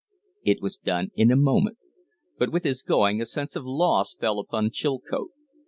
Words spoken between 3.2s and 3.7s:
a sense of